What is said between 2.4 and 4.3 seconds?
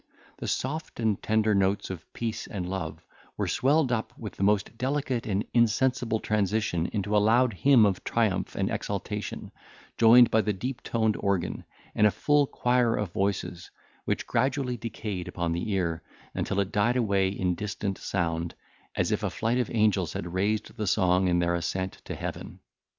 and love were swelled up